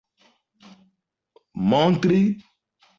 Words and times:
montri 1.69 2.19